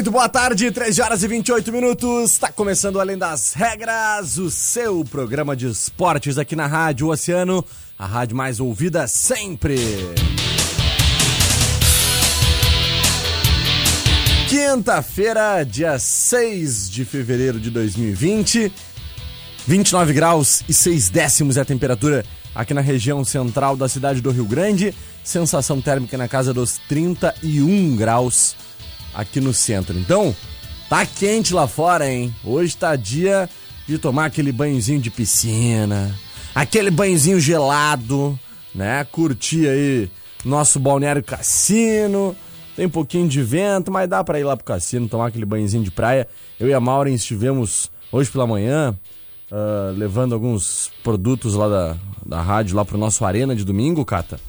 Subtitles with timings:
[0.00, 2.32] Muito boa tarde, 13 horas e 28 minutos.
[2.32, 7.62] Está começando Além das Regras, o seu programa de esportes aqui na Rádio Oceano,
[7.98, 9.76] a rádio mais ouvida sempre.
[14.48, 18.72] Quinta-feira, dia 6 de fevereiro de 2020,
[19.66, 24.30] 29 graus e 6 décimos é a temperatura aqui na região central da cidade do
[24.30, 28.56] Rio Grande, sensação térmica na casa dos 31 graus
[29.14, 29.98] aqui no centro.
[29.98, 30.34] Então,
[30.88, 32.34] tá quente lá fora, hein?
[32.44, 33.48] Hoje tá dia
[33.86, 36.14] de tomar aquele banhozinho de piscina,
[36.54, 38.38] aquele banhozinho gelado,
[38.74, 39.04] né?
[39.04, 40.10] Curtir aí
[40.44, 42.36] nosso balneário cassino.
[42.76, 45.82] Tem um pouquinho de vento, mas dá para ir lá pro cassino, tomar aquele banhozinho
[45.82, 46.26] de praia.
[46.58, 48.96] Eu e a Maureen estivemos hoje pela manhã
[49.50, 54.40] uh, levando alguns produtos lá da, da rádio lá pro nosso Arena de domingo, Cata.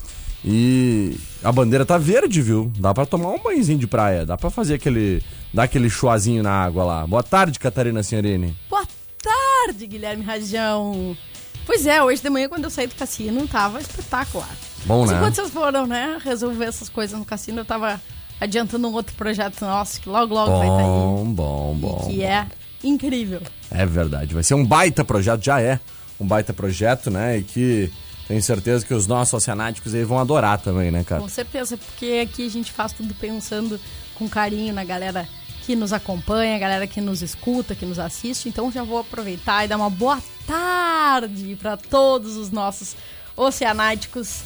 [0.43, 2.71] E a bandeira tá verde, viu?
[2.77, 6.51] Dá para tomar um banhozinho de praia, dá para fazer aquele dar aquele chuazinho na
[6.51, 7.07] água lá.
[7.07, 8.55] Boa tarde, Catarina Senhorini.
[8.69, 8.85] Boa
[9.21, 11.15] tarde, Guilherme Rajão.
[11.65, 14.49] Pois é, hoje de manhã quando eu saí do cassino tava espetacular.
[14.85, 15.15] Bom, né?
[15.15, 18.01] Enquanto vocês foram, né, resolver essas coisas no cassino, eu tava
[18.39, 20.87] adiantando um outro projeto nosso que logo logo vai estar tá aí.
[20.87, 22.07] Bom, bom, bom.
[22.07, 22.47] Que é
[22.83, 23.41] incrível.
[23.69, 25.79] É verdade, vai ser um baita projeto, já é
[26.19, 27.37] um baita projeto, né?
[27.37, 27.91] E que
[28.31, 31.21] tenho certeza que os nossos oceanáticos aí vão adorar também, né, cara?
[31.21, 33.77] Com certeza, porque aqui a gente faz tudo pensando
[34.15, 35.27] com carinho na galera
[35.65, 38.47] que nos acompanha, a galera que nos escuta, que nos assiste.
[38.47, 42.95] Então já vou aproveitar e dar uma boa tarde para todos os nossos
[43.35, 44.43] oceanáticos,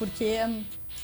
[0.00, 0.40] porque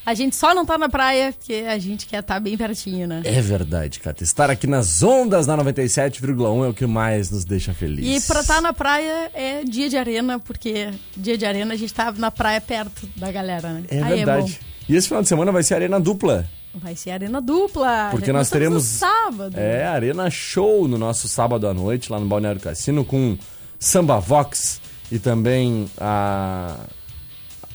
[0.07, 3.07] a gente só não tá na praia porque a gente quer estar tá bem pertinho,
[3.07, 3.23] né?
[3.25, 4.23] É verdade, Cata.
[4.23, 8.25] Estar aqui nas ondas da 97,1 é o que mais nos deixa felizes.
[8.25, 11.77] E pra estar tá na praia é dia de arena, porque dia de arena a
[11.77, 13.85] gente tá na praia perto da galera, né?
[13.89, 14.61] É Aí verdade.
[14.61, 16.47] É e esse final de semana vai ser arena dupla.
[16.75, 18.09] Vai ser arena dupla.
[18.11, 18.85] Porque nós teremos.
[18.85, 19.57] sábado.
[19.57, 23.39] É, arena show no nosso sábado à noite, lá no Balneário Cassino, com
[23.79, 26.77] Samba Vox e também a.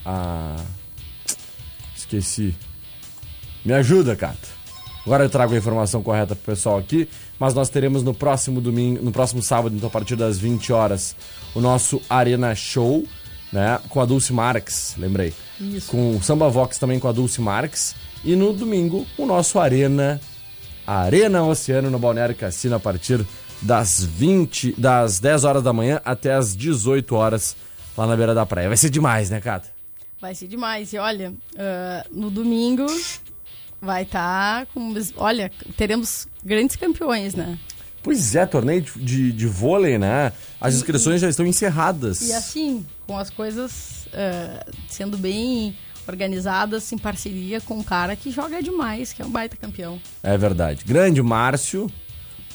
[0.05, 0.55] A
[2.17, 2.55] esqueci.
[3.63, 4.59] Me ajuda, Cata.
[5.05, 7.07] Agora eu trago a informação correta pro pessoal aqui,
[7.39, 11.15] mas nós teremos no próximo domingo, no próximo sábado, então a partir das 20 horas,
[11.55, 13.05] o nosso Arena Show,
[13.51, 15.33] né, com a Dulce Marques, lembrei.
[15.59, 15.89] Isso.
[15.89, 20.21] Com o Samba Vox também com a Dulce Marques e no domingo o nosso Arena
[20.85, 23.25] Arena Oceano no Balneário Cassino a partir
[23.61, 27.55] das 20, das 10 horas da manhã até as 18 horas
[27.97, 28.67] lá na beira da praia.
[28.67, 29.78] Vai ser demais, né, Cata?
[30.21, 30.91] Vai ser demais.
[30.93, 32.85] E olha, uh, no domingo
[33.81, 34.93] vai estar tá com.
[35.17, 37.57] Olha, teremos grandes campeões, né?
[38.03, 40.31] Pois é, torneio de, de, de vôlei, né?
[40.59, 42.21] As inscrições e, já estão encerradas.
[42.21, 45.75] E assim, com as coisas uh, sendo bem
[46.07, 50.01] organizadas em parceria com um cara que joga demais, que é um baita campeão.
[50.23, 50.83] É verdade.
[50.85, 51.89] Grande Márcio,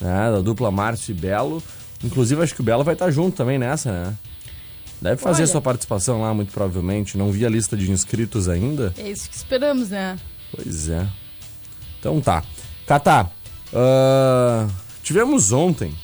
[0.01, 0.31] né?
[0.31, 1.63] Da dupla Márcio e Belo.
[2.03, 4.15] Inclusive, acho que o Belo vai estar junto também nessa, né?
[5.05, 7.19] Deve fazer Olha, sua participação lá, muito provavelmente.
[7.19, 8.95] Não vi a lista de inscritos ainda.
[8.97, 10.19] É isso que esperamos, né?
[10.51, 11.07] Pois é.
[12.01, 12.43] Então tá.
[12.87, 13.31] Catá,
[13.71, 14.71] uh,
[15.03, 15.95] tivemos ontem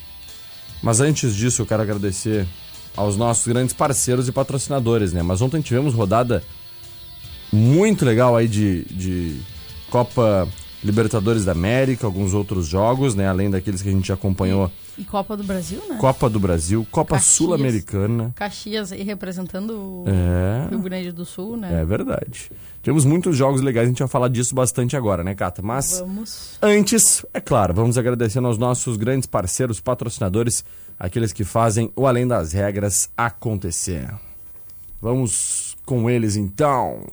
[0.83, 2.47] Mas antes disso, eu quero agradecer
[2.95, 5.23] aos nossos grandes parceiros e patrocinadores, né?
[5.23, 6.43] Mas ontem tivemos rodada
[7.51, 9.41] muito legal aí de, de
[9.89, 10.47] Copa
[10.85, 13.27] Libertadores da América, alguns outros jogos, né?
[13.29, 14.71] Além daqueles que a gente acompanhou.
[15.01, 15.97] E Copa do Brasil, né?
[15.97, 17.19] Copa do Brasil, Copa.
[17.19, 18.33] Sul-Americana.
[18.37, 20.69] Caxias aí representando o É.
[20.69, 21.81] Rio Grande do Sul, né?
[21.81, 22.53] É verdade.
[22.83, 25.63] Tivemos muitos jogos legais, a gente vai falar disso bastante agora, né, Cata?
[25.63, 26.59] Mas Vamos.
[26.61, 30.63] antes, é claro, vamos agradecendo aos nossos grandes parceiros, patrocinadores,
[30.99, 34.07] aqueles que fazem o Além das Regras acontecer.
[35.01, 37.07] Vamos com eles então.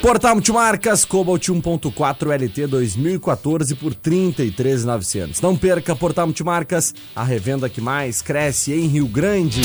[0.00, 5.40] Portal Multimarcas Cobalt 1.4 LT 2014 por 33,900.
[5.40, 9.60] Não perca Portal Multimarcas, a revenda que mais cresce em Rio Grande.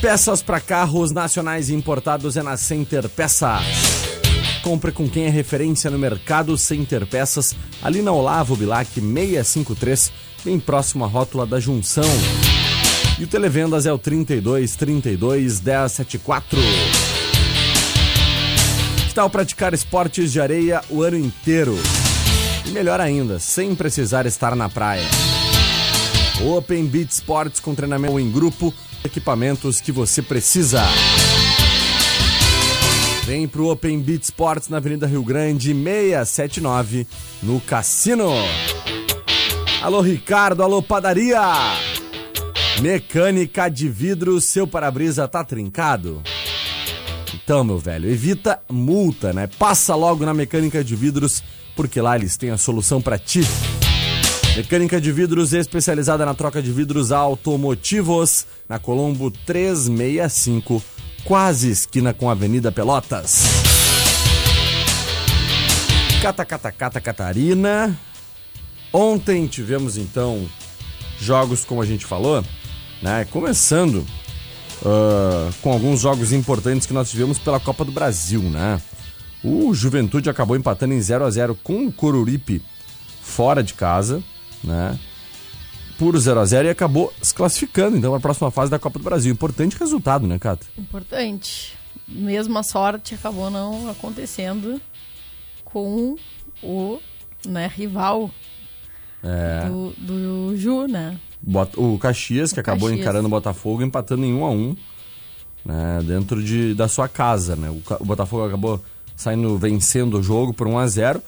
[0.00, 3.64] Peças para carros nacionais importados é na Center Peças.
[4.62, 10.12] Compre com quem é referência no mercado Center Peças, ali na Olavo Bilac 653,
[10.44, 12.04] bem próximo à rótula da Junção.
[13.18, 16.58] E o Televendas é o 32 32 1074.
[19.14, 21.76] Tal praticar esportes de areia o ano inteiro?
[22.66, 25.06] E melhor ainda, sem precisar estar na praia.
[26.44, 28.74] Open Beach Sports com treinamento em grupo,
[29.04, 30.82] equipamentos que você precisa.
[33.24, 37.06] Vem pro Open Beach Sports na Avenida Rio Grande 679,
[37.40, 38.32] no Cassino.
[39.80, 41.40] Alô Ricardo, alô padaria.
[42.82, 46.20] Mecânica de vidro, seu para-brisa tá trincado?
[47.44, 49.46] Então, meu velho, evita multa, né?
[49.46, 51.44] Passa logo na Mecânica de Vidros,
[51.76, 53.42] porque lá eles têm a solução para ti.
[54.56, 60.82] Mecânica de vidros especializada na troca de vidros automotivos, na Colombo 365,
[61.24, 63.42] quase esquina com a Avenida Pelotas.
[66.22, 67.94] Cata, cata, cata, Catarina.
[68.90, 70.48] Ontem tivemos então
[71.20, 72.42] jogos, como a gente falou,
[73.02, 73.26] né?
[73.26, 74.06] Começando
[74.84, 78.80] ah, com alguns jogos importantes que nós tivemos pela Copa do Brasil, né?
[79.42, 82.62] O Juventude acabou empatando em 0 a 0 com o Coruripe
[83.22, 84.22] fora de casa,
[84.62, 84.98] né?
[85.98, 88.98] Por 0 a 0 e acabou se classificando então para a próxima fase da Copa
[88.98, 89.32] do Brasil.
[89.32, 90.66] Importante resultado, né, Cata?
[90.78, 91.74] Importante.
[92.08, 94.80] Mesmo a sorte acabou não acontecendo
[95.64, 96.16] com
[96.62, 96.98] o
[97.46, 98.30] né, rival
[99.22, 99.68] É.
[99.68, 101.18] do, do Ju, né?
[101.76, 103.00] O Caxias, que O acabou Caxias.
[103.00, 104.76] encarando o Botafogo, empatando em 1 a 1
[105.64, 107.56] né, dentro de, da sua casa.
[107.56, 107.68] Né?
[107.70, 108.82] O, o Botafogo acabou
[109.16, 111.22] saindo vencendo o jogo por 1 a 0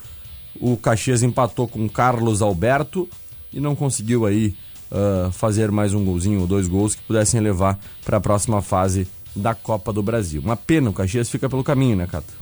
[0.61, 3.09] O Caxias empatou com o Carlos Alberto
[3.53, 4.55] e não conseguiu aí
[4.91, 9.07] ah, fazer mais um golzinho ou dois gols que pudessem levar para a próxima fase
[9.35, 10.41] da Copa do Brasil.
[10.41, 12.33] Uma pena, o Caxias fica pelo caminho, né, Cata?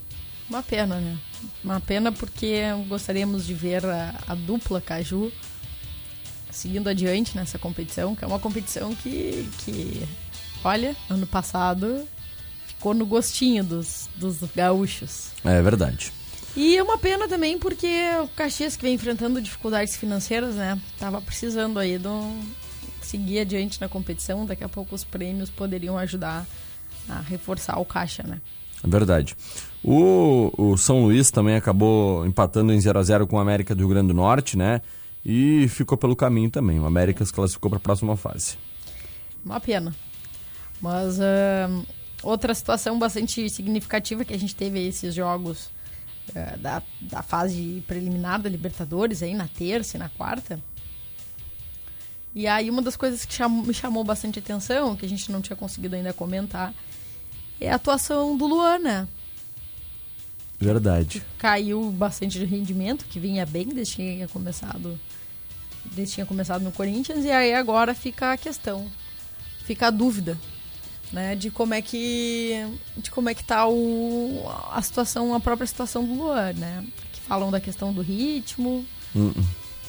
[0.48, 1.16] Uma pena, né?
[1.62, 5.32] Uma pena porque gostaríamos de ver a, a dupla Caju
[6.54, 10.02] seguindo adiante nessa competição, que é uma competição que, que
[10.62, 12.06] olha, ano passado
[12.66, 15.28] ficou no gostinho dos, dos gaúchos.
[15.44, 16.12] É verdade.
[16.56, 17.88] E é uma pena também porque
[18.22, 20.80] o Caxias que vem enfrentando dificuldades financeiras, né?
[20.98, 22.40] Tava precisando aí de um-
[23.02, 24.46] seguir adiante na competição.
[24.46, 26.46] Daqui a pouco os prêmios poderiam ajudar
[27.08, 28.40] a reforçar o caixa, né?
[28.82, 29.34] É verdade.
[29.82, 33.80] O, o São Luís também acabou empatando em 0 a 0 com o América do
[33.80, 34.80] Rio Grande do Norte, né?
[35.24, 36.78] E ficou pelo caminho também.
[36.78, 38.58] O América se classificou para a próxima fase.
[39.44, 39.94] Uma pena.
[40.80, 41.82] Mas ahn,
[42.22, 45.70] outra situação bastante significativa que a gente teve esses jogos
[46.34, 50.60] eh, da, da fase preliminar da Libertadores, aí na terça e na quarta.
[52.34, 55.56] E aí uma das coisas que me chamou bastante atenção, que a gente não tinha
[55.56, 56.74] conseguido ainda comentar,
[57.60, 59.08] é a atuação do Luan, né?
[60.60, 61.22] Verdade.
[61.38, 64.98] Caiu bastante de rendimento, que vinha bem desde que tinha começado,
[65.84, 68.86] desde que tinha começado no Corinthians, e aí agora fica a questão,
[69.64, 70.38] fica a dúvida,
[71.12, 74.42] né, de como é que de como é que tá o,
[74.72, 76.84] a situação, a própria situação do Luan, né?
[77.12, 78.84] Que falam da questão do ritmo.
[79.14, 79.32] Hum.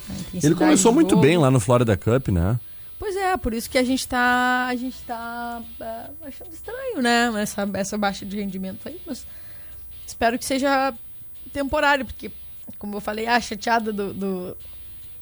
[0.09, 2.59] a Ele começou muito bem lá no Florida Cup, né?
[2.99, 4.67] Pois é, por isso que a gente tá.
[4.67, 7.31] A gente tá é, achando estranho, né?
[7.41, 9.25] Essa, essa baixa de rendimento aí, mas
[10.15, 10.93] espero que seja
[11.51, 12.31] temporário, porque,
[12.79, 14.57] como eu falei, ah, chateada do, do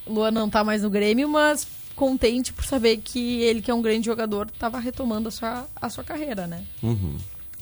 [0.05, 3.81] Luan não tá mais no Grêmio, mas contente por saber que ele, que é um
[3.81, 6.63] grande jogador, tava retomando a sua, a sua carreira, né?
[6.81, 7.17] Uhum.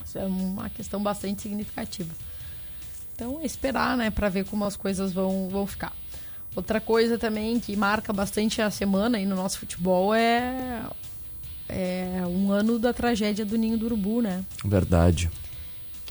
[0.06, 2.14] Isso é uma questão bastante significativa.
[3.16, 5.94] Então, é esperar, né, para ver como as coisas vão, vão ficar.
[6.54, 10.82] Outra coisa também que marca bastante a semana aí no nosso futebol é,
[11.70, 14.44] é um ano da tragédia do Ninho do Urubu, né?
[14.66, 15.32] Verdade.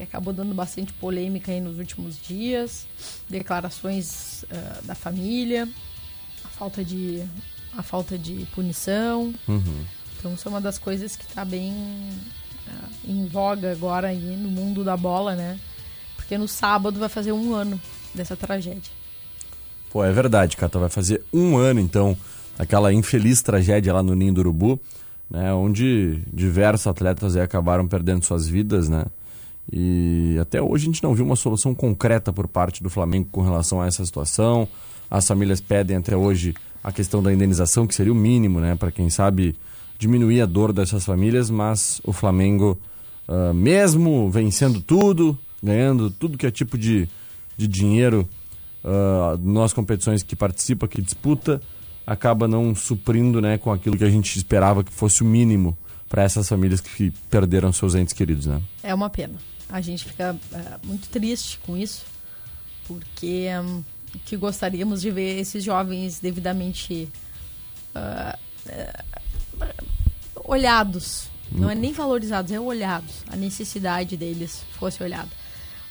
[0.00, 2.86] Que acabou dando bastante polêmica aí nos últimos dias,
[3.28, 5.68] declarações uh, da família,
[6.42, 7.22] a falta de
[7.76, 9.34] a falta de punição.
[9.46, 9.84] Uhum.
[10.18, 14.48] Então isso é uma das coisas que está bem uh, em voga agora aí no
[14.48, 15.60] mundo da bola, né?
[16.16, 17.78] Porque no sábado vai fazer um ano
[18.14, 18.92] dessa tragédia.
[19.90, 20.78] Pô, é verdade, Cata.
[20.78, 22.16] Vai fazer um ano, então,
[22.58, 24.80] aquela infeliz tragédia lá no Ninho do Urubu,
[25.28, 25.52] né?
[25.52, 29.04] Onde diversos atletas acabaram perdendo suas vidas, né?
[29.72, 33.42] E até hoje a gente não viu uma solução concreta por parte do Flamengo com
[33.42, 34.66] relação a essa situação.
[35.10, 38.74] As famílias pedem até hoje a questão da indenização, que seria o mínimo, né?
[38.74, 39.56] Para quem sabe
[39.98, 42.78] diminuir a dor dessas famílias, mas o Flamengo,
[43.28, 47.06] uh, mesmo vencendo tudo, ganhando tudo que é tipo de,
[47.56, 48.26] de dinheiro
[48.82, 51.60] uh, nas competições que participa, que disputa,
[52.06, 55.76] acaba não suprindo né, com aquilo que a gente esperava que fosse o mínimo
[56.10, 58.46] para essas famílias que perderam seus entes queridos.
[58.46, 58.60] Né?
[58.82, 59.36] É uma pena.
[59.68, 62.04] A gente fica uh, muito triste com isso,
[62.86, 63.84] porque um,
[64.24, 67.08] que gostaríamos de ver esses jovens devidamente
[67.94, 68.38] uh,
[70.44, 71.30] olhados.
[71.52, 73.24] Não é nem valorizados, é olhados.
[73.28, 75.30] A necessidade deles fosse olhada.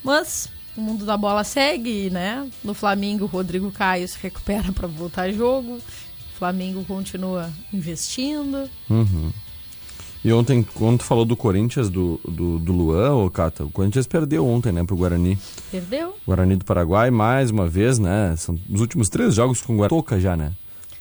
[0.03, 2.49] Mas o mundo da bola segue, né?
[2.63, 5.75] No Flamengo, o Rodrigo Caio se recupera para voltar a jogo.
[5.75, 8.69] O Flamengo continua investindo.
[8.89, 9.31] Uhum.
[10.23, 14.05] E ontem, quando tu falou do Corinthians, do, do, do Luan, ô Cata, o Corinthians
[14.05, 15.38] perdeu ontem, né, pro Guarani.
[15.71, 16.15] Perdeu?
[16.27, 18.35] Guarani do Paraguai, mais uma vez, né?
[18.38, 19.89] São os últimos três jogos com o Guarani.
[19.89, 20.51] Toca já, né?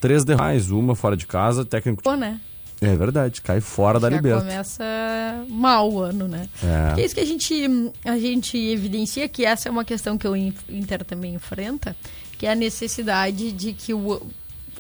[0.00, 2.02] Três demais, uma fora de casa, técnico.
[2.02, 2.40] Pô, né?
[2.80, 4.52] É verdade, cai fora da Já Libertadores.
[4.52, 6.48] começa mal o ano, né?
[6.62, 7.00] É.
[7.00, 10.36] É isso que a gente, a gente evidencia que essa é uma questão que o
[10.36, 11.96] Inter também enfrenta,
[12.38, 14.22] que é a necessidade de que o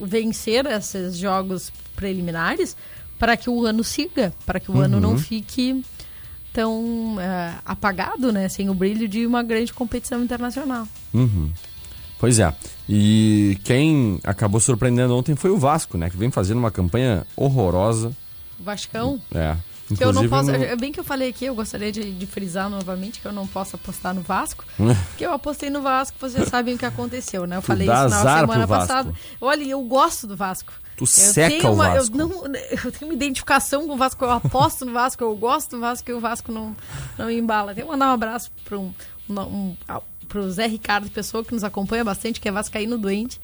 [0.00, 2.76] vencer esses jogos preliminares
[3.18, 5.82] para que o ano siga, para que o ano não fique
[6.52, 10.86] tão eh, apagado, né, sem o brilho de uma grande competição internacional.
[11.12, 11.50] Uhum.
[12.18, 12.52] Pois é.
[12.88, 16.10] E quem acabou surpreendendo ontem foi o Vasco, né?
[16.10, 18.12] Que vem fazendo uma campanha horrorosa.
[18.58, 19.56] O Vascão, É.
[19.94, 22.10] que eu não Inclusive posso, no- é bem que eu falei aqui, eu gostaria de,
[22.12, 24.92] de frisar novamente que eu não posso apostar no Vasco, Hum.
[25.10, 27.56] porque eu apostei no Vasco, vocês sabem o que aconteceu, né?
[27.56, 29.12] Eu falei isso na semana passada.
[29.40, 30.72] Olha, eu gosto do Vasco.
[30.98, 32.18] Tu eu seca tenho o uma, Vasco.
[32.18, 32.46] Eu, não,
[32.84, 36.10] eu tenho uma identificação com o Vasco, eu aposto no Vasco, eu gosto do Vasco
[36.10, 36.76] e o Vasco não,
[37.16, 37.72] não me embala.
[37.72, 38.92] Tenho que mandar um abraço para um,
[39.30, 39.76] um, um,
[40.26, 43.40] pro Zé Ricardo, pessoa que nos acompanha bastante, que é vascaíno doente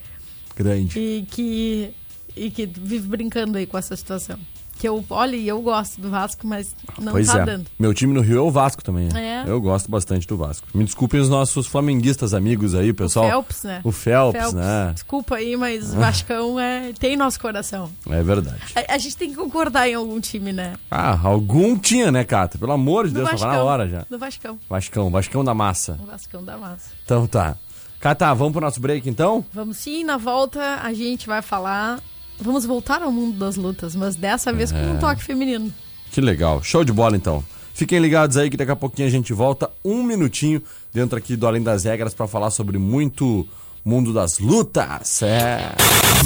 [0.56, 0.98] Grande.
[0.98, 1.94] e que,
[2.36, 4.38] e que vive brincando aí com essa situação.
[4.84, 7.46] Que eu, olha, eu gosto do Vasco, mas não pois tá é.
[7.46, 7.64] dando.
[7.78, 9.08] Meu time no Rio é o Vasco também.
[9.10, 9.44] né?
[9.46, 9.50] É.
[9.50, 10.68] Eu gosto bastante do Vasco.
[10.74, 13.24] Me desculpem os nossos flamenguistas amigos aí, pessoal.
[13.24, 13.80] O Phelps, né?
[13.82, 14.90] O Phelps, né?
[14.92, 17.90] Desculpa aí, mas o Vascão é, tem nosso coração.
[18.10, 18.60] É verdade.
[18.76, 20.74] A, a gente tem que concordar em algum time, né?
[20.90, 22.58] Ah, algum tinha, né, Cata?
[22.58, 24.04] Pelo amor de No Deus, tava na hora já.
[24.10, 24.58] No Vascão.
[24.68, 25.98] Vascão, Vascão da massa.
[26.02, 26.90] O Vascão da massa.
[27.06, 27.56] Então tá.
[28.00, 29.42] Cata, vamos pro nosso break então?
[29.50, 32.00] Vamos sim, na volta a gente vai falar.
[32.40, 34.82] Vamos voltar ao mundo das lutas, mas dessa vez com É.
[34.90, 35.72] um toque feminino.
[36.10, 36.62] Que legal.
[36.62, 37.42] Show de bola então.
[37.72, 40.62] Fiquem ligados aí que daqui a pouquinho a gente volta um minutinho
[40.92, 43.46] dentro aqui do Além das Regras pra falar sobre muito
[43.84, 45.22] mundo das lutas.
[45.22, 45.72] É.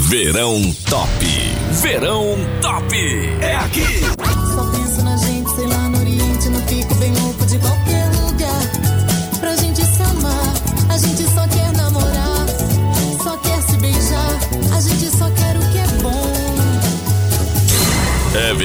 [0.08, 1.10] Verão Top.
[1.82, 2.94] Verão Top.
[3.40, 4.00] É aqui.
[4.54, 6.48] Só penso na gente, sei lá, no Oriente.
[6.50, 8.97] Não fico bem louco de qualquer lugar.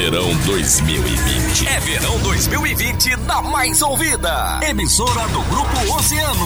[0.04, 1.66] Verão 2020.
[1.66, 4.60] É verão 2020 da mais ouvida.
[4.62, 6.46] Emissora do Grupo Oceano.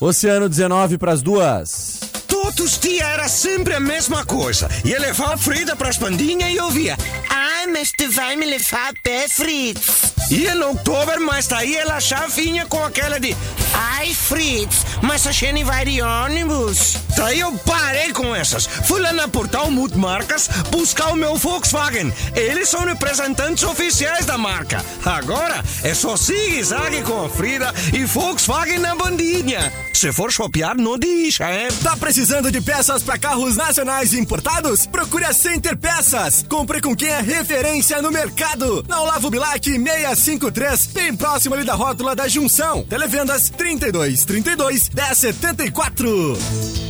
[0.00, 2.00] Oceano 19 pras duas.
[2.26, 4.68] Todos os dias era sempre a mesma coisa.
[4.84, 6.96] Ia levar a Frida para as pandinhas e ouvia.
[7.28, 10.14] Ai, mas tu vai me levar a pé, Fritz.
[10.32, 13.36] Ia no outubro, mas daí ela já vinha com aquela de.
[13.74, 16.96] Ai, Fritz, mas a gente vai de ônibus.
[17.16, 18.66] Daí eu parei com essas.
[18.66, 22.12] Fui lá na Portal Multimarcas buscar o meu Volkswagen.
[22.34, 24.84] Eles são representantes oficiais da marca.
[25.04, 29.72] Agora é só zigue-zague com a Frida e Volkswagen na bandinha.
[29.92, 31.68] Se for chopear, não deixa, hein?
[31.82, 34.86] Tá precisando de peças para carros nacionais e importados?
[34.86, 36.42] Procure a Center Peças.
[36.48, 38.82] Compre com quem é referência no mercado.
[38.88, 42.82] Na Olavo Bilac 653, bem próximo ali da rótula da Junção.
[42.84, 46.89] Televendas 32 32 1074.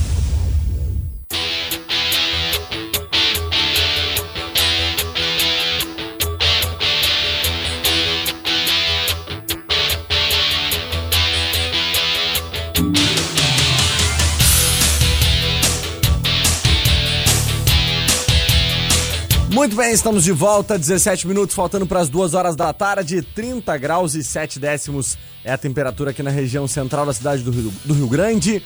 [19.61, 23.77] Muito bem, estamos de volta, 17 minutos faltando para as 2 horas da tarde, 30
[23.77, 27.71] graus e 7 décimos é a temperatura aqui na região central da cidade do Rio,
[27.85, 28.63] do Rio Grande.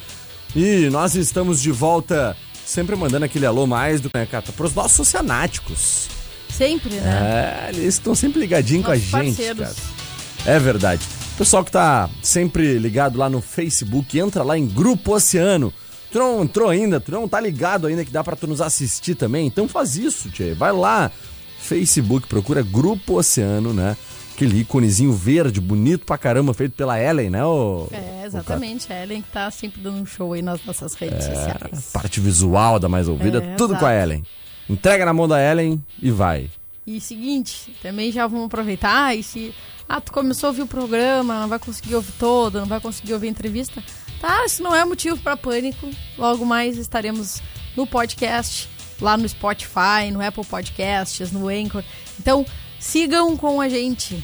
[0.56, 2.34] E nós estamos de volta,
[2.66, 6.08] sempre mandando aquele alô mais do né, Cata, para os nossos oceanáticos.
[6.48, 7.68] Sempre, né?
[7.68, 9.60] É, eles estão sempre ligadinhos com a Nossos gente, parceiros.
[9.68, 10.56] cara.
[10.56, 11.06] É verdade.
[11.38, 15.74] Pessoal que tá sempre ligado lá no Facebook, entra lá em Grupo Oceano.
[16.16, 19.16] Tu não entrou ainda, tu não tá ligado ainda que dá pra tu nos assistir
[19.16, 19.48] também?
[19.48, 20.54] Então faz isso, tchê.
[20.54, 21.12] Vai lá,
[21.60, 23.98] Facebook, procura Grupo Oceano, né?
[24.34, 27.44] Aquele íconezinho verde, bonito pra caramba, feito pela Ellen, né?
[27.44, 28.94] O, É, exatamente.
[28.94, 31.90] A Ellen que tá sempre dando um show aí nas nossas redes a sociais.
[31.92, 34.04] parte visual da mais ouvida, É, tudo com a exato.
[34.14, 34.24] Ellen.
[34.70, 36.50] Entrega na mão da Ellen e vai.
[36.88, 39.54] E seguinte, também já vamos aproveitar e se.
[39.88, 43.14] Ah, tu começou a ouvir o programa, não vai conseguir ouvir todo, não vai conseguir
[43.14, 43.84] ouvir a entrevista.
[44.20, 45.90] Tá, isso não é motivo pra pânico.
[46.18, 47.42] Logo mais estaremos
[47.76, 48.70] no podcast,
[49.02, 51.84] lá no Spotify, no Apple Podcasts, no Anchor.
[52.20, 52.46] Então,
[52.80, 54.24] sigam com a gente.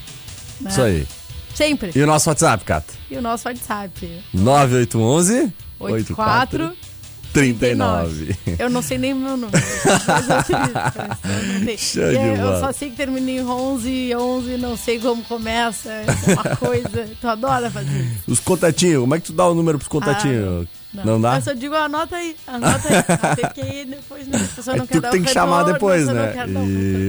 [0.60, 0.69] né?
[0.71, 1.08] Isso aí.
[1.54, 1.91] Sempre.
[1.93, 2.93] E o nosso WhatsApp, Cata?
[3.10, 4.23] E o nosso WhatsApp.
[4.34, 6.73] 9811 84
[7.34, 8.36] 39.
[8.60, 9.58] Eu não sei nem o meu número.
[9.58, 10.41] eu
[12.12, 15.89] eu não é, eu só sei que termina em 11, 11, não sei como começa.
[15.89, 17.10] É uma coisa.
[17.20, 18.32] Tu adora fazer isso.
[18.32, 20.67] Os contatinhos, como é que tu dá o número pros contatinhos?
[20.94, 21.22] não.
[21.22, 21.38] dá?
[21.38, 22.96] Eu só digo, anota aí, anota aí.
[23.22, 24.38] Ah, Tem que ir depois, né?
[24.52, 26.46] A pessoa É não tu quer que dar tem que chamar retorno, depois, né?
[26.48, 26.67] Não,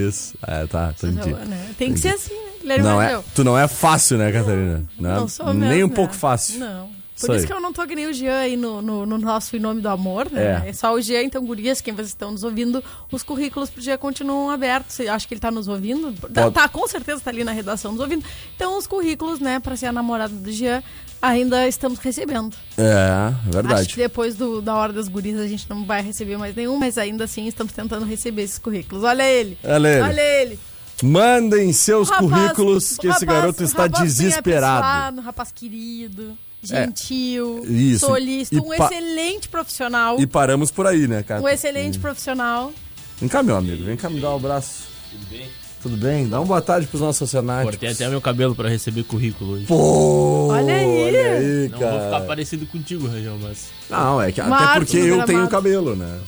[0.09, 0.35] Isso.
[0.47, 1.35] É, tá, entendi.
[1.35, 1.69] né?
[1.77, 2.79] Tem que ser assim, né?
[2.79, 4.85] Não é, tu não é fácil, né, Catarina?
[4.99, 5.95] Não, Não sou Nem mesmo, um né?
[5.97, 6.61] pouco fácil.
[6.61, 7.02] Não.
[7.27, 9.57] Por isso que eu não tô que nem o Jean aí no, no, no nosso
[9.57, 10.63] Em Nome do Amor, né?
[10.67, 10.69] É.
[10.69, 10.73] É.
[10.73, 14.51] só o Jean, então, gurias, quem vocês estão nos ouvindo, os currículos pro Jean continuam
[14.51, 15.01] abertos.
[15.01, 16.13] Acho que ele tá nos ouvindo.
[16.33, 18.25] Tá, tá, com certeza tá ali na redação nos ouvindo.
[18.57, 20.83] Então, os currículos, né, pra ser a namorada do Jean,
[21.21, 22.57] ainda estamos recebendo.
[22.77, 22.93] É,
[23.29, 23.97] Acho que verdade.
[23.97, 27.25] depois do- da hora das gurias a gente não vai receber mais nenhum, mas ainda
[27.25, 29.05] assim estamos tentando receber esses currículos.
[29.05, 29.57] Olha ele!
[29.65, 30.03] Olha ele.
[30.03, 30.59] Olha ele!
[31.03, 35.21] Mandem seus rapaz- currículos, que o esse rapaz- garoto está rapaz bem desesperado.
[35.21, 38.07] rapaz querido, gentil, isso.
[38.07, 40.21] solícito, E um pa- excelente profissional.
[40.21, 41.41] E paramos por aí, né, cara?
[41.43, 42.73] Um excelente profissional.
[43.21, 43.85] Vem cá, meu amigo.
[43.85, 44.85] Vem cá me dar um abraço.
[45.11, 45.47] Tudo bem?
[45.83, 46.29] Tudo bem?
[46.29, 47.71] Dá uma boa tarde pros nossos funcionários.
[47.73, 49.67] Cortei até meu cabelo pra receber currículo hoje.
[49.67, 50.47] Pô!
[50.49, 51.07] Olha aí.
[51.09, 51.91] Olha aí, Não cara.
[51.93, 53.67] vou ficar parecido contigo, Rajão, mas.
[53.91, 55.27] Não, é que Uma até porque eu gramado.
[55.33, 56.21] tenho cabelo, né?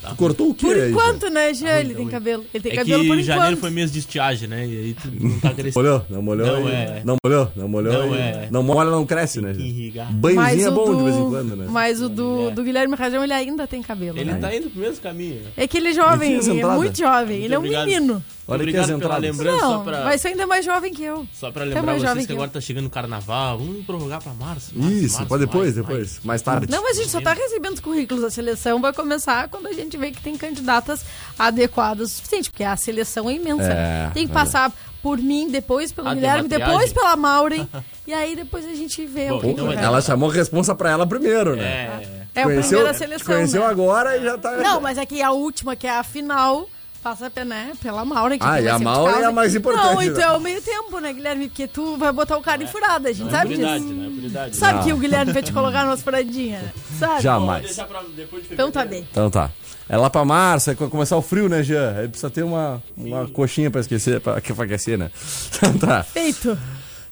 [0.00, 0.08] Tá.
[0.10, 0.90] Tu cortou o quê Por aí?
[0.90, 1.78] enquanto, né, Jean?
[1.78, 2.44] Ele ruim, tem cabelo.
[2.54, 3.60] Ele tem É cabelo por que janeiro enquanto.
[3.60, 4.66] foi mês de estiagem, né?
[4.66, 5.74] E aí tu não tá crescendo.
[5.84, 6.06] Molhou?
[6.08, 6.46] Não molhou?
[6.46, 6.72] Não aí?
[6.74, 7.02] é.
[7.04, 7.52] Não molhou?
[7.54, 7.92] Não molhou?
[7.92, 8.18] Não aí?
[8.20, 8.48] é.
[8.50, 9.52] Não molha, não cresce, né?
[9.52, 10.10] que irrigar.
[10.12, 11.66] Banhozinho é bom do, de vez em quando, né?
[11.68, 12.50] Mas o do, É.
[12.52, 14.18] do Guilherme Rajão, ele ainda tem cabelo.
[14.18, 14.38] Ele né?
[14.40, 15.42] tá indo pro mesmo caminho.
[15.56, 17.44] É que ele é jovem, Ele é muito jovem.
[17.44, 17.86] ele é um obrigado.
[17.86, 18.24] menino.
[18.48, 19.22] Olha Obrigado as pela entradas.
[19.22, 21.24] lembrança, Não, só pra, vai ser ainda mais jovem que eu.
[21.32, 22.36] só pra Até lembrar mais vocês que que eu.
[22.36, 23.58] agora tá chegando o carnaval.
[23.58, 24.72] Vamos prorrogar pra março.
[24.76, 26.20] março Isso, março, pode depois, maio, depois.
[26.24, 26.66] Mais tarde.
[26.68, 28.24] Não, mas a gente só tá recebendo os currículos.
[28.24, 31.04] A seleção vai começar quando a gente vê que tem candidatas
[31.38, 33.72] adequadas o suficiente, porque a seleção é imensa.
[33.72, 34.34] É, tem que é.
[34.34, 34.72] passar
[35.02, 37.68] por mim, depois pelo Ah, tem Guilherme, depois pela Maureen.
[38.06, 39.82] e aí depois a gente vê Bom, o que, então que é-.
[39.82, 41.64] Ela chamou a responsa pra ela primeiro, né?
[41.64, 42.20] É.
[42.32, 43.26] É a conheceu, primeira te seleção.
[43.34, 43.66] conheceu né?
[43.66, 44.52] agora e já tá.
[44.58, 46.68] Não, mas é que a última, que é a final,
[47.02, 48.36] Passa né, pela Maura.
[48.36, 50.22] Que Ah, e a de Maura é a mais importante, Não, então né?
[50.22, 51.48] é o meio tempo, né, Guilherme?
[51.48, 53.94] Porque tu vai botar o cara em furada, a gente Não é sabe prioridade, disso.
[53.94, 54.48] né?
[54.48, 54.52] É.
[54.52, 54.84] Sabe Não.
[54.84, 56.72] que o Guilherme vai te colocar numas furadinhas, né?
[56.98, 57.22] sabe?
[57.22, 57.74] Jamais.
[57.74, 59.06] Pra de Então tá bem.
[59.10, 59.50] Então tá.
[59.90, 61.96] É lá pra março, é começar o frio, né, Jean?
[61.96, 65.10] Aí precisa ter uma, uma coxinha pra esquecer, pra, pra aquecer, né?
[65.52, 66.04] Então tá.
[66.04, 66.56] Feito.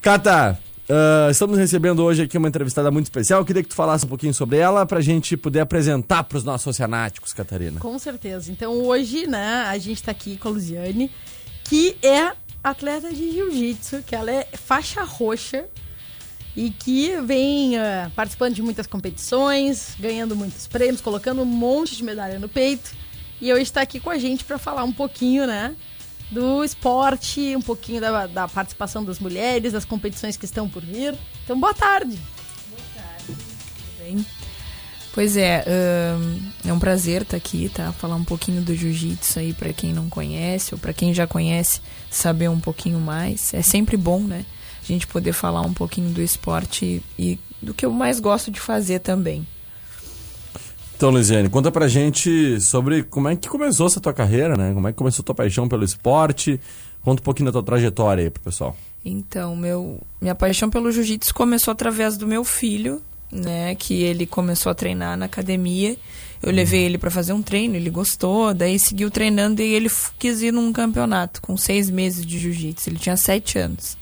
[0.00, 0.56] Cata,
[0.88, 3.40] ah, estamos recebendo hoje aqui uma entrevistada muito especial.
[3.40, 6.68] Eu queria que tu falasse um pouquinho sobre ela pra gente poder apresentar pros nossos
[6.68, 7.80] oceanáticos, Catarina.
[7.80, 8.52] Com certeza.
[8.52, 11.10] Então hoje, né, a gente tá aqui com a Luziane,
[11.64, 15.64] que é atleta de jiu-jitsu, que ela é faixa roxa
[16.58, 22.02] e que vem ah, participando de muitas competições, ganhando muitos prêmios, colocando um monte de
[22.02, 22.90] medalha no peito.
[23.40, 25.76] E hoje está aqui com a gente para falar um pouquinho, né,
[26.32, 31.16] do esporte, um pouquinho da, da participação das mulheres, das competições que estão por vir.
[31.44, 32.18] Então, boa tarde.
[34.00, 34.26] bem?
[35.14, 35.64] Pois é,
[36.66, 37.92] é um prazer estar aqui, tá?
[37.92, 41.80] Falar um pouquinho do jiu-jitsu aí pra quem não conhece, ou pra quem já conhece,
[42.10, 43.54] saber um pouquinho mais.
[43.54, 44.44] É sempre bom, né?
[44.88, 48.60] A gente poder falar um pouquinho do esporte e do que eu mais gosto de
[48.60, 49.46] fazer também.
[50.96, 54.74] Então, Luiziane, conta pra gente sobre como é que começou essa tua carreira, né?
[54.74, 56.60] Como é que começou a tua paixão pelo esporte.
[57.04, 58.76] Conta um pouquinho da tua trajetória aí pro pessoal.
[59.04, 63.74] Então, meu, minha paixão pelo jiu-jitsu começou através do meu filho, né?
[63.76, 65.96] Que ele começou a treinar na academia.
[66.42, 70.42] Eu levei ele para fazer um treino, ele gostou, daí seguiu treinando e ele quis
[70.42, 72.90] ir num campeonato com seis meses de jiu-jitsu.
[72.90, 73.96] Ele tinha sete anos.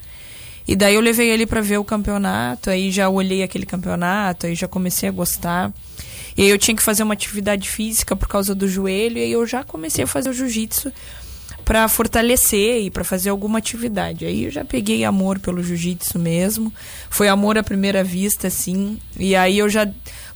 [0.66, 4.54] E daí eu levei ele para ver o campeonato, aí já olhei aquele campeonato, aí
[4.54, 5.72] já comecei a gostar.
[6.36, 9.32] E aí eu tinha que fazer uma atividade física por causa do joelho, e aí
[9.32, 10.92] eu já comecei a fazer o jiu-jitsu
[11.66, 14.24] para fortalecer e para fazer alguma atividade.
[14.24, 16.72] Aí eu já peguei amor pelo jiu-jitsu mesmo.
[17.10, 18.98] Foi amor à primeira vista, assim.
[19.18, 19.84] E aí eu já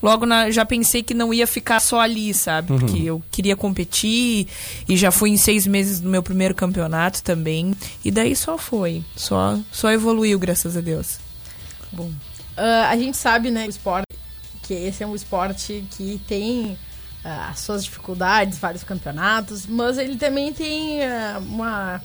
[0.03, 2.69] logo na, já pensei que não ia ficar só ali, sabe?
[2.69, 4.47] Porque eu queria competir
[4.89, 7.75] e já fui em seis meses no meu primeiro campeonato também.
[8.05, 11.19] E daí só foi, só só evoluiu, graças a Deus.
[11.93, 12.11] Bom.
[12.57, 14.07] Ah, a gente sabe, né, o esporte,
[14.63, 16.77] que esse é um esporte que tem
[17.25, 22.03] ah, as suas dificuldades, vários campeonatos, mas ele também tem ah, uma,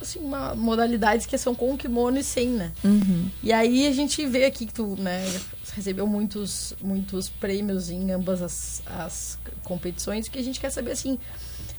[0.00, 2.72] assim, uma modalidades que são com kimono e sem, né?
[3.42, 5.24] E aí a gente vê aqui que tu, né,
[5.76, 11.18] recebeu muitos, muitos prêmios em ambas as, as competições, que a gente quer saber, assim,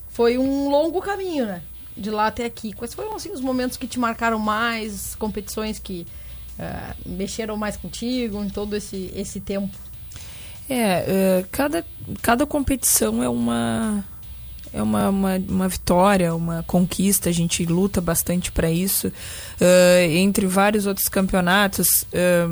[0.07, 1.63] foi um longo caminho, né?
[1.95, 2.73] De lá até aqui.
[2.73, 6.05] Quais foram, assim, os momentos que te marcaram mais, competições que
[6.59, 9.75] ah, mexeram mais contigo em todo esse, esse tempo?
[10.69, 11.83] É, é, cada,
[12.21, 14.05] cada competição é uma
[14.77, 19.11] é uma, uma, uma vitória, uma conquista, a gente luta bastante para isso.
[19.59, 22.45] É, entre vários outros campeonatos, é,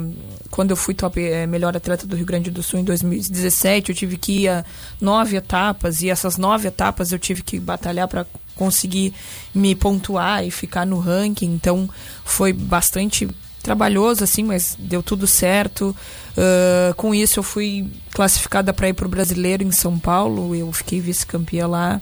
[0.50, 3.96] quando eu fui top é, melhor atleta do Rio Grande do Sul em 2017, eu
[3.96, 4.66] tive que ir a
[5.00, 9.14] nove etapas, e essas nove etapas eu tive que batalhar para conseguir
[9.54, 11.88] me pontuar e ficar no ranking, então
[12.24, 13.30] foi bastante
[13.66, 15.96] trabalhoso assim, mas deu tudo certo.
[16.38, 20.72] Uh, com isso eu fui classificada para ir para o brasileiro em São Paulo, eu
[20.72, 22.00] fiquei vice-campeã lá.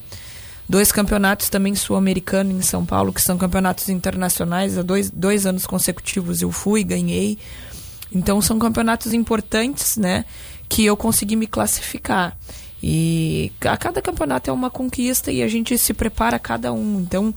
[0.67, 5.65] Dois campeonatos também sul-americano em São Paulo, que são campeonatos internacionais, há dois, dois anos
[5.65, 7.37] consecutivos eu fui e ganhei.
[8.13, 10.25] Então são campeonatos importantes, né?
[10.67, 12.37] Que eu consegui me classificar.
[12.81, 16.99] E a cada campeonato é uma conquista e a gente se prepara a cada um.
[16.99, 17.33] Então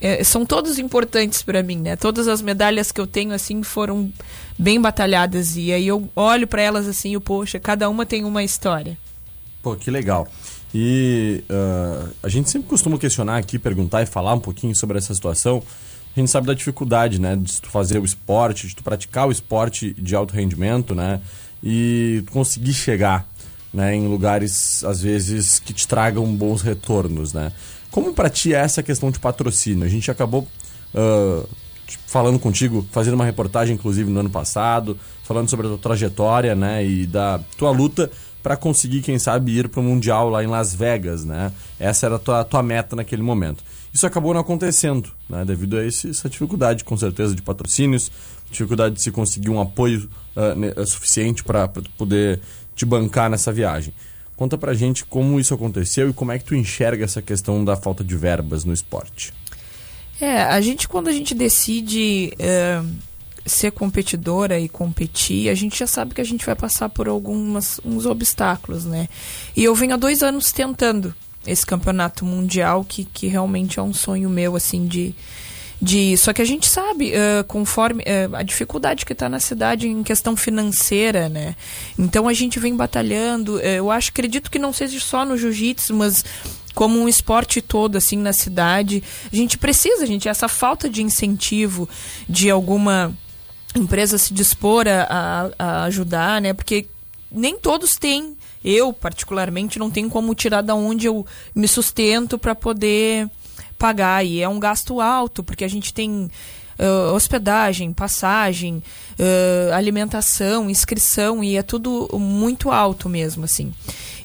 [0.00, 1.96] é, são todos importantes para mim, né?
[1.96, 4.12] Todas as medalhas que eu tenho assim foram
[4.58, 8.42] bem batalhadas e aí eu olho para elas assim, e poxa, cada uma tem uma
[8.42, 8.96] história.
[9.62, 10.26] Pô, que legal.
[10.74, 15.14] E ah, a gente sempre costuma questionar aqui, perguntar e falar um pouquinho sobre essa
[15.14, 15.62] situação.
[16.16, 19.30] A gente sabe da dificuldade, né, de tu fazer o esporte, de tu praticar o
[19.30, 21.20] esporte de alto rendimento, né,
[21.62, 23.28] e conseguir chegar,
[23.72, 27.52] né, em lugares às vezes que te tragam bons retornos, né.
[27.90, 29.84] Como pra ti é essa questão de patrocínio?
[29.84, 30.46] A gente acabou
[31.86, 36.54] tipo, falando contigo, fazendo uma reportagem inclusive no ano passado, falando sobre a tua trajetória,
[36.54, 38.10] né, e da tua luta
[38.42, 41.52] para conseguir, quem sabe, ir para o Mundial lá em Las Vegas, né?
[41.78, 43.62] Essa era a tua, tua meta naquele momento.
[43.92, 45.44] Isso acabou não acontecendo, né?
[45.44, 48.10] Devido a esse, essa dificuldade, com certeza, de patrocínios,
[48.50, 52.40] dificuldade de se conseguir um apoio ah, suficiente para poder
[52.74, 53.92] te bancar nessa viagem.
[54.40, 57.76] Conta pra gente como isso aconteceu e como é que tu enxerga essa questão da
[57.76, 59.34] falta de verbas no esporte.
[60.18, 62.82] É, a gente quando a gente decide é,
[63.44, 67.82] ser competidora e competir, a gente já sabe que a gente vai passar por alguns
[67.84, 69.10] uns obstáculos, né?
[69.54, 71.14] E eu venho há dois anos tentando
[71.46, 75.14] esse campeonato mundial que, que realmente é um sonho meu, assim, de,
[75.82, 79.88] de só que a gente sabe eh, conforme eh, a dificuldade que está na cidade
[79.88, 81.56] em questão financeira né
[81.98, 85.94] então a gente vem batalhando eh, eu acho acredito que não seja só no jiu-jitsu
[85.94, 86.24] mas
[86.74, 89.02] como um esporte todo, assim, na cidade.
[89.30, 91.88] A gente precisa, gente, essa falta de incentivo
[92.28, 93.12] de alguma
[93.74, 96.52] empresa se dispor a, a- a ajudar, né?
[96.54, 96.86] Porque
[97.30, 98.36] nem todos têm.
[98.64, 103.28] Eu, particularmente, não tenho como tirar da onde eu me sustento para poder
[103.80, 104.24] pagar.
[104.24, 106.30] E é um gasto alto, porque a gente tem
[106.80, 108.82] ah, hospedagem, passagem,
[109.18, 113.72] ah, alimentação, inscrição, e é tudo muito alto mesmo, assim.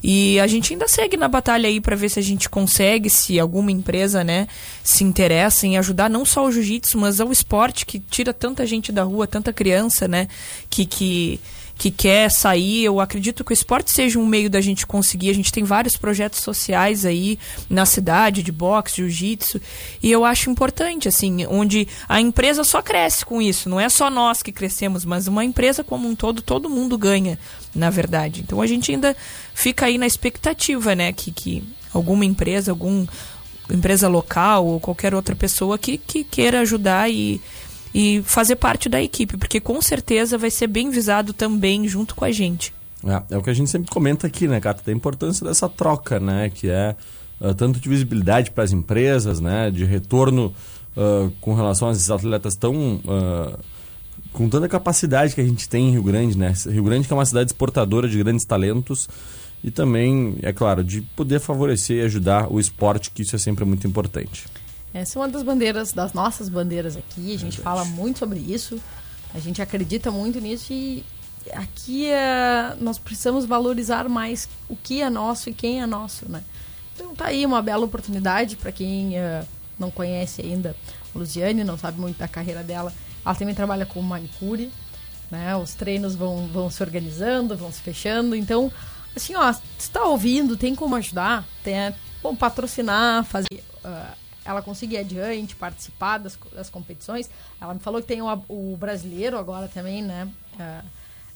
[0.01, 3.39] E a gente ainda segue na batalha aí para ver se a gente consegue, se
[3.39, 4.47] alguma empresa, né,
[4.83, 8.91] se interessa em ajudar não só o jiu-jitsu, mas ao esporte que tira tanta gente
[8.91, 10.27] da rua, tanta criança, né,
[10.69, 11.39] que que
[11.77, 15.29] que quer sair, eu acredito que o esporte seja um meio da gente conseguir.
[15.29, 17.37] A gente tem vários projetos sociais aí
[17.69, 19.61] na cidade, de boxe, jiu-jitsu,
[20.01, 23.69] e eu acho importante, assim, onde a empresa só cresce com isso.
[23.69, 27.37] Não é só nós que crescemos, mas uma empresa como um todo, todo mundo ganha,
[27.73, 28.41] na verdade.
[28.41, 29.15] Então a gente ainda
[29.53, 33.05] fica aí na expectativa, né, que, que alguma empresa, algum
[33.69, 37.41] empresa local ou qualquer outra pessoa que, que queira ajudar e,
[37.97, 42.25] e fazer parte da equipe, porque com certeza vai ser bem visado também junto com
[42.25, 42.73] a gente.
[43.05, 44.83] É, é o que a gente sempre comenta aqui, né, Cata?
[44.85, 46.51] Da importância dessa troca, né?
[46.53, 46.93] Que é
[47.39, 49.71] ah, tanto de visibilidade para as empresas, né?
[49.71, 50.53] De retorno
[50.97, 52.99] ah, com relação esses atletas tão.
[53.07, 53.57] ah,
[54.33, 56.53] com tanta capacidade que a gente tem em Rio Grande, né?
[56.67, 59.07] Rio Grande que é uma cidade exportadora de grandes talentos
[59.63, 63.63] e também, é claro, de poder favorecer e ajudar o esporte, que isso é sempre
[63.63, 64.43] muito importante.
[64.95, 67.35] Essa é uma das bandeiras, das nossas bandeiras aqui.
[67.35, 68.79] A gente fala muito sobre isso.
[69.33, 71.03] A gente acredita muito nisso e
[71.51, 76.41] aqui é, nós precisamos valorizar mais o que é nosso e quem é nosso, né?
[76.93, 79.43] Então tá aí uma bela oportunidade para quem eh,
[79.77, 80.73] não conhece ainda
[81.13, 82.93] a Luciane, não sabe muito da carreira dela.
[83.25, 84.71] Ela também trabalha com manicure,
[85.29, 85.57] né?
[85.57, 88.33] Os treinos vão, vão se organizando, vão se fechando.
[88.33, 88.71] Então,
[89.13, 93.61] assim, ó, se tá ouvindo, tem como ajudar, tem é, bom, patrocinar, fazer.
[93.83, 94.13] ah,
[94.45, 97.27] ela conseguir ir adiante, participar das, das competições.
[97.59, 100.27] Ela me falou que tem o, o brasileiro agora também, né?
[100.59, 100.83] Ah,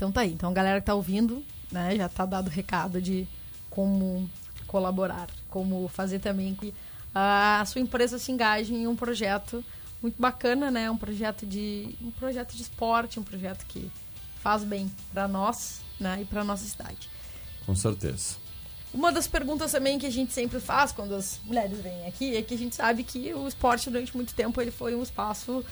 [0.01, 0.33] Então tá aí.
[0.33, 3.29] Então a galera que tá ouvindo, né, já tá dado o recado de
[3.69, 4.29] como
[4.67, 6.73] colaborar, como fazer também que
[7.15, 9.63] a sua empresa se engaje em um projeto
[10.01, 10.91] muito bacana, né?
[10.91, 13.93] Um projeto de um projeto de esporte, um projeto que
[14.43, 17.11] faz bem para nós, né, e para nossa cidade.
[17.67, 18.37] Com certeza.
[18.95, 22.41] Uma das perguntas também que a gente sempre faz quando as mulheres vêm aqui é
[22.41, 25.63] que a gente sabe que o esporte durante muito tempo ele foi um espaço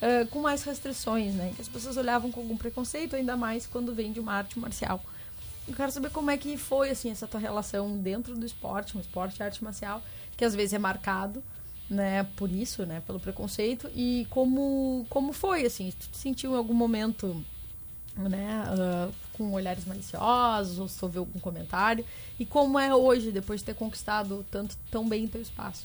[0.00, 1.52] eh, com mais restrições, né?
[1.54, 5.02] Que as pessoas olhavam com algum preconceito, ainda mais quando vem de uma arte marcial.
[5.66, 9.00] Eu quero saber como é que foi assim essa tua relação dentro do esporte, um
[9.00, 10.02] esporte de arte marcial,
[10.36, 11.42] que às vezes é marcado,
[11.90, 16.56] né, por isso, né, pelo preconceito e como como foi assim, tu te sentiu em
[16.56, 17.44] algum momento
[18.16, 22.04] né, ah, com olhares maliciosos, ou se algum comentário,
[22.38, 25.84] e como é hoje, depois de ter conquistado tanto tão bem teu espaço.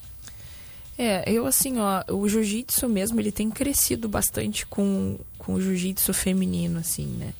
[0.97, 6.13] É, eu assim, ó, o jiu-jitsu mesmo, ele tem crescido bastante com, com o jiu-jitsu
[6.13, 7.33] feminino, assim, né?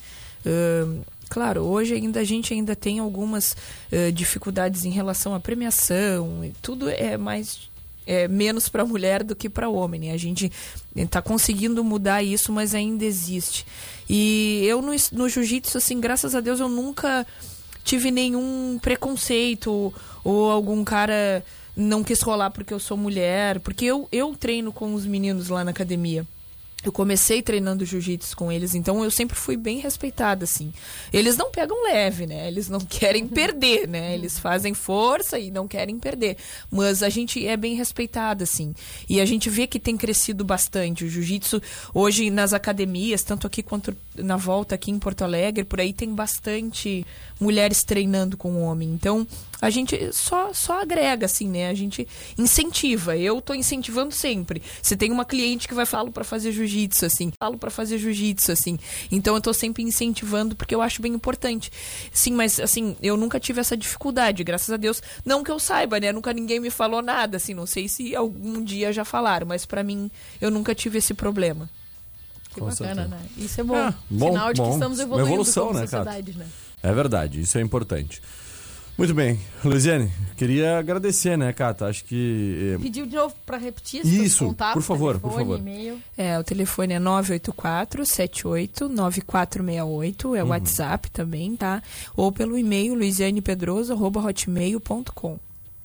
[0.45, 3.55] Ahn, claro, hoje ainda a gente ainda tem algumas
[3.91, 7.69] eh, dificuldades em relação à premiação, tudo é mais
[8.05, 10.01] é menos para mulher do que para homem.
[10.01, 10.11] Né?
[10.11, 10.51] A gente
[10.95, 13.65] está conseguindo mudar isso, mas ainda existe.
[14.09, 17.25] E eu no, no jiu-jitsu, assim, graças a Deus, eu nunca
[17.83, 21.43] tive nenhum preconceito ou algum cara
[21.75, 25.63] não quis rolar porque eu sou mulher, porque eu, eu treino com os meninos lá
[25.63, 26.25] na academia.
[26.83, 30.73] Eu comecei treinando jiu-jitsu com eles, então eu sempre fui bem respeitada, assim.
[31.13, 32.47] Eles não pegam leve, né?
[32.47, 34.15] Eles não querem perder, né?
[34.15, 36.37] Eles fazem força e não querem perder.
[36.71, 38.73] Mas a gente é bem respeitada, assim.
[39.07, 41.05] E a gente vê que tem crescido bastante.
[41.05, 41.61] O jiu-jitsu,
[41.93, 46.11] hoje nas academias, tanto aqui quanto na volta aqui em Porto Alegre, por aí tem
[46.15, 47.05] bastante
[47.39, 48.89] mulheres treinando com o homem.
[48.89, 49.27] Então,
[49.61, 51.69] a gente só, só agrega, assim, né?
[51.69, 53.15] A gente incentiva.
[53.15, 54.61] Eu tô incentivando sempre.
[54.81, 58.51] Se tem uma cliente que vai falo para fazer jiu-jitsu, assim, falo para fazer jiu-jitsu,
[58.51, 58.79] assim.
[59.11, 61.71] Então eu tô sempre incentivando porque eu acho bem importante.
[62.11, 65.01] Sim, mas assim, eu nunca tive essa dificuldade, graças a Deus.
[65.23, 66.11] Não que eu saiba, né?
[66.11, 67.53] Nunca ninguém me falou nada, assim.
[67.53, 70.09] Não sei se algum dia já falaram, mas para mim
[70.41, 71.69] eu nunca tive esse problema.
[72.53, 73.07] Que Com bacana, certeza.
[73.07, 73.21] né?
[73.37, 73.75] Isso é bom.
[73.77, 74.67] É, bom, Sinal de bom.
[74.67, 76.03] que estamos Uma evoluindo evolução, como né, cara?
[76.03, 76.45] sociedade, né?
[76.83, 78.21] É verdade, isso é importante.
[78.97, 79.39] Muito bem.
[79.65, 81.87] Luiziane, queria agradecer, né, Cata?
[81.87, 82.75] Acho que.
[82.75, 85.57] eh, Pediu de novo pra repetir Isso, contato, por favor, por favor.
[85.57, 85.97] e-mail.
[86.15, 91.81] É, o telefone é 984 78 9468, é o WhatsApp também, tá?
[92.15, 95.39] Ou pelo e-mail luizianepedroso@hotmail.com.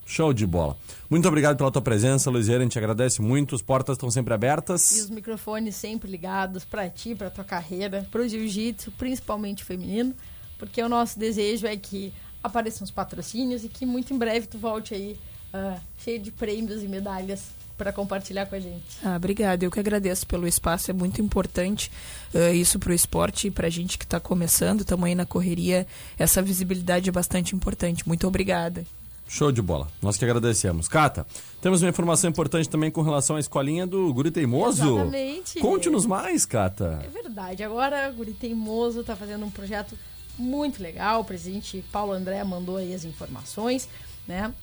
[0.05, 0.77] Show de bola.
[1.09, 2.61] Muito obrigado pela tua presença, Luiziane.
[2.61, 3.55] A gente agradece muito.
[3.55, 4.89] As portas estão sempre E abertas.
[4.91, 10.13] os microfones sempre ligados pra ti, pra tua carreira, pro jiu-jitsu, principalmente feminino,
[10.57, 12.13] porque o nosso desejo é que
[12.47, 15.17] apareçam os patrocínios e que muito em breve tu volte aí
[15.53, 17.43] ah, cheio de prêmios e medalhas
[17.77, 18.83] pra compartilhar com a gente.
[19.03, 19.63] Ah, obrigada.
[19.63, 20.89] Eu que agradeço pelo espaço.
[20.89, 21.91] É muito importante
[22.33, 24.81] eh, isso para o esporte e para a gente que está começando.
[24.81, 25.85] Estamos aí na correria.
[26.17, 28.07] Essa visibilidade é bastante importante.
[28.07, 28.83] Muito obrigada.
[29.27, 29.87] Show de bola.
[30.01, 30.87] Nós que agradecemos.
[30.87, 31.27] Cata,
[31.61, 34.97] temos uma informação importante também com relação à escolinha do Guri Teimoso.
[34.97, 35.59] Exatamente.
[35.59, 36.99] Conte-nos mais, Cata.
[37.03, 37.61] É verdade.
[37.61, 39.95] Agora o Guri Teimoso tá fazendo um projeto
[40.37, 41.21] muito legal.
[41.21, 43.87] O presidente Paulo André mandou aí as informações,
[44.27, 44.53] né?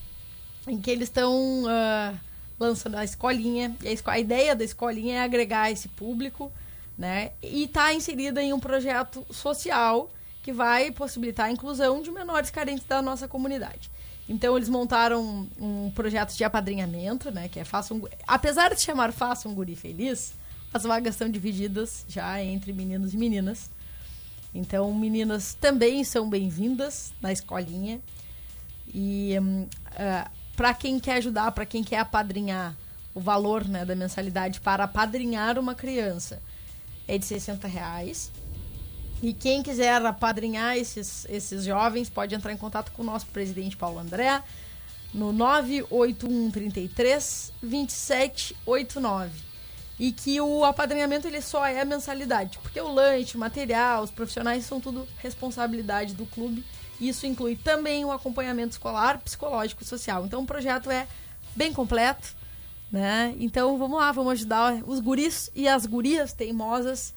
[0.67, 2.13] Em que eles estão ah,
[2.59, 3.75] lançando a escolinha.
[3.81, 6.51] E a, esco- a ideia da escolinha é agregar esse público,
[6.97, 7.31] né?
[7.41, 10.11] E tá inserida em um projeto social
[10.41, 13.91] que vai possibilitar a inclusão de menores carentes da nossa comunidade.
[14.27, 17.47] Então eles montaram um, projeto de apadrinhamento, né?
[17.47, 20.33] Que é Faça um, apesar de chamar Faça um Guri Feliz,
[20.73, 23.69] as vagas estão divididas já entre meninos e meninas.
[24.55, 27.99] Então, meninas também são bem-vindas na escolinha.
[28.87, 29.33] E
[30.55, 32.73] para quem quer ajudar, para quem quer apadrinhar
[33.13, 36.41] o valor né, da mensalidade para apadrinhar uma criança
[37.07, 38.31] é de 60 reais.
[39.21, 43.75] E quem quiser apadrinhar esses, esses jovens pode entrar em contato com o nosso presidente
[43.75, 44.41] Paulo André
[45.13, 49.31] no 98133 2789.
[49.97, 54.11] E que o apadrinhamento ele só é a mensalidade, porque o lanche, o material, os
[54.11, 56.65] profissionais são tudo responsabilidade do clube.
[56.99, 60.25] Isso inclui também o acompanhamento escolar, psicológico e social.
[60.25, 61.07] Então o projeto é
[61.55, 62.35] bem completo,
[62.91, 63.33] né?
[63.39, 67.13] Então vamos lá, vamos ajudar os guris e as gurias teimosas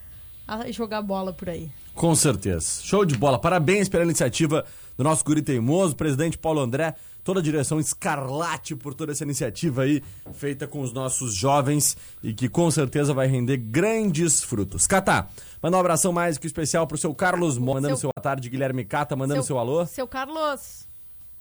[0.46, 1.70] a jogar bola por aí.
[1.94, 2.80] Com certeza.
[2.82, 3.38] Show de bola.
[3.38, 4.64] Parabéns pela iniciativa
[4.96, 6.94] do nosso guri teimoso, presidente Paulo André,
[7.28, 12.32] toda a direção escarlate por toda essa iniciativa aí, feita com os nossos jovens e
[12.32, 14.86] que com certeza vai render grandes frutos.
[14.86, 15.28] Catá,
[15.62, 18.48] manda um abração mais que especial pro seu Carlos, Mo, mandando seu, Seu- boa tarde,
[18.48, 19.84] Guilherme Cata, mandando seu, alô.
[19.84, 20.86] Seu Carlos,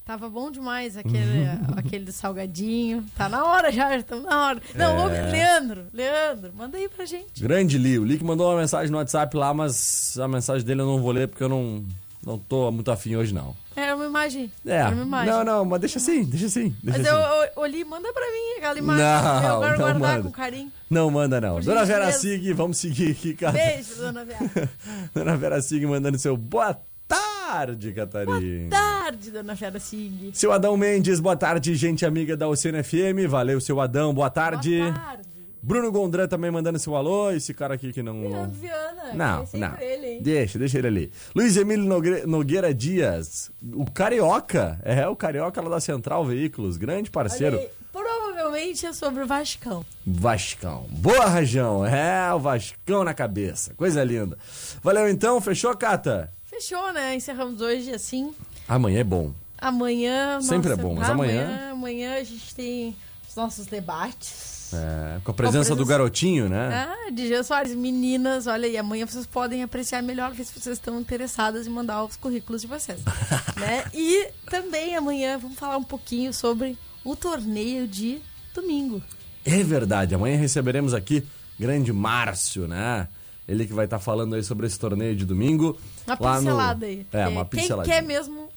[0.04, 1.46] tava bom demais aquele,
[1.78, 3.06] aquele salgadinho.
[3.16, 4.62] Tá na hora já, estamos na hora.
[4.76, 5.32] Não, ô, É.
[5.32, 7.42] Leandro, Leandro, manda aí pra gente.
[7.42, 10.82] Grande Li, o Li que mandou uma mensagem no WhatsApp lá, mas a mensagem dele
[10.82, 11.86] eu não vou ler porque eu não,
[12.28, 13.56] não tô muito afim hoje não.
[13.74, 14.52] Era uma imagem.
[14.66, 15.34] É, Era uma imagem.
[15.34, 16.76] não, não, mas deixa assim, deixa assim.
[16.84, 17.16] Deixa Mas assim.
[17.16, 19.04] eu, eu, Oli, manda pra mim aquela imagem.
[19.06, 20.24] Não, eu quero não guardar manda.
[20.24, 20.72] com carinho.
[20.90, 21.56] Não manda não.
[21.56, 22.42] Por Dona Vera gentileza.
[22.44, 23.54] Sig, vamos seguir aqui, cara.
[23.54, 24.70] Beijo, dona Vera.
[25.16, 28.70] Dona Vera Sig mandando seu boa tarde, Catarina.
[28.70, 30.32] Tarde, dona Vera Sig.
[30.34, 33.30] Seu Adão Mendes, boa tarde, gente amiga da Oceano FM.
[33.30, 34.80] Valeu, seu Adão, boa tarde.
[34.80, 35.37] Boa tarde.
[35.62, 37.32] Bruno Gondran também mandando seu alô.
[37.32, 38.22] Esse cara aqui que não.
[38.22, 39.14] Leandro Viana.
[39.14, 39.78] Não, é não.
[39.80, 40.22] ele, hein?
[40.22, 41.12] Deixa, deixa ele ali.
[41.36, 41.86] Luiz Emílio
[42.26, 44.80] Nogueira Dias, o Carioca.
[44.84, 47.60] É, o Carioca lá da Central Veículos, grande parceiro.
[47.92, 49.86] Provavelmente é sobre o Vascão.
[50.06, 50.86] Vascão.
[50.90, 51.86] Boa, Rajão.
[51.86, 53.74] É, o Vascão na cabeça.
[53.74, 54.38] Coisa linda.
[54.84, 56.32] Valeu então, fechou, Cata?
[56.46, 57.16] Fechou, né?
[57.16, 58.34] Encerramos hoje assim.
[58.68, 59.34] Amanhã é bom.
[59.58, 60.40] Amanhã.
[60.42, 62.96] Sempre é bom, mas Amanhã, amanhã a gente tem
[63.28, 64.57] os nossos debates.
[64.74, 66.88] É, com a presença do garotinho, né?
[66.90, 71.68] Ah, DJ Soares, meninas, olha aí, amanhã vocês podem apreciar melhor, se vocês estão interessadas
[71.68, 73.00] em mandar os currículos de vocês.
[73.58, 73.86] né?
[73.94, 78.20] E também amanhã vamos falar um pouquinho sobre o torneio de
[78.54, 79.02] domingo.
[79.46, 80.14] É verdade.
[80.14, 81.24] Amanhã receberemos aqui
[81.58, 83.08] grande Márcio, né?
[83.48, 85.78] Ele que vai estar falando aí sobre esse torneio de domingo.
[86.06, 87.08] Uma lá no- pincelada aí.
[87.14, 87.96] É, uma Quem pinceladinha.
[87.96, 88.50] quer mesmo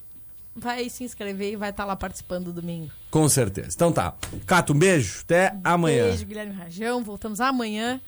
[0.55, 2.91] vai se inscrever e vai estar lá participando domingo.
[3.09, 3.69] Com certeza.
[3.73, 4.13] Então tá.
[4.45, 5.21] Cato, um beijo.
[5.21, 6.05] Até amanhã.
[6.05, 7.03] Beijo, Guilherme Rajão.
[7.03, 7.99] Voltamos amanhã,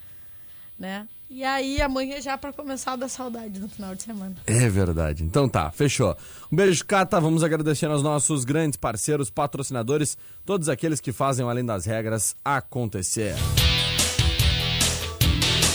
[0.78, 1.08] né?
[1.30, 4.36] E aí, amanhã já pra começar a dar saudade no final de semana.
[4.46, 5.24] É verdade.
[5.24, 6.16] Então tá, fechou.
[6.52, 7.20] Um beijo, Cata.
[7.20, 13.34] Vamos agradecer aos nossos grandes parceiros, patrocinadores, todos aqueles que fazem Além das Regras acontecer.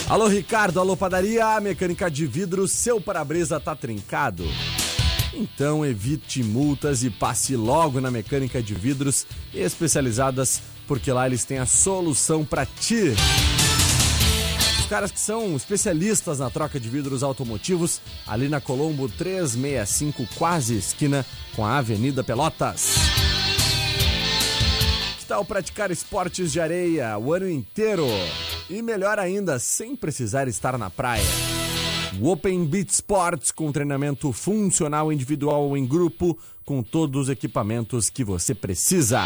[0.09, 0.79] Alô, Ricardo.
[0.79, 1.61] Alô, padaria.
[1.61, 2.69] Mecânica de vidro.
[2.69, 4.45] Seu para-brisa tá trincado.
[5.39, 9.25] Então evite multas e passe logo na Mecânica de Vidros
[9.55, 13.15] especializadas, porque lá eles têm a solução para ti.
[14.89, 21.27] Caras que são especialistas na troca de vidros automotivos, ali na Colombo 365, quase esquina
[21.55, 22.95] com a Avenida Pelotas.
[25.19, 28.07] Que tal praticar esportes de areia o ano inteiro?
[28.71, 31.58] E melhor ainda, sem precisar estar na praia.
[32.21, 38.11] O Open Beat Sports com treinamento funcional individual ou em grupo, com todos os equipamentos
[38.11, 39.21] que você precisa.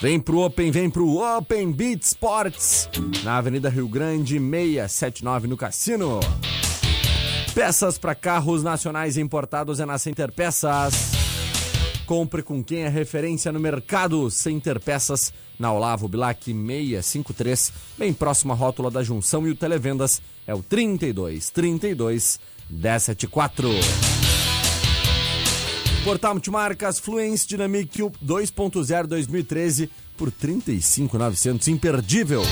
[0.00, 2.88] Vem pro Open, vem pro Open Beat Sports,
[3.22, 6.18] na Avenida Rio Grande, 679 no Cassino.
[7.54, 11.23] Peças para carros nacionais importados é na Center Peças.
[12.06, 14.30] Compre com quem é referência no mercado.
[14.30, 19.46] Center Peças, na Olavo Bilac 653, bem próxima à rótula da junção.
[19.46, 22.38] E o Televendas é o 32 32
[22.70, 23.68] 174.
[26.04, 31.68] Portal Multimarcas Fluence Dynamic 2.0 2013 por 35,900.
[31.68, 32.42] Imperdível.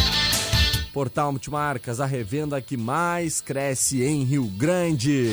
[0.93, 5.33] Portal Multimarcas, a revenda que mais cresce em Rio Grande.